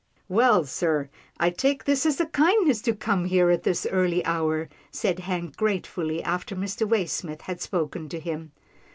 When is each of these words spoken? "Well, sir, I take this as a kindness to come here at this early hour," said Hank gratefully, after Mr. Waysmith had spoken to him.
"Well, 0.27 0.63
sir, 0.63 1.11
I 1.39 1.51
take 1.51 1.85
this 1.85 2.07
as 2.07 2.19
a 2.19 2.25
kindness 2.25 2.81
to 2.81 2.95
come 2.95 3.25
here 3.25 3.51
at 3.51 3.61
this 3.61 3.85
early 3.85 4.25
hour," 4.25 4.67
said 4.89 5.19
Hank 5.19 5.55
gratefully, 5.57 6.23
after 6.23 6.55
Mr. 6.55 6.89
Waysmith 6.89 7.41
had 7.41 7.61
spoken 7.61 8.09
to 8.09 8.19
him. 8.19 8.51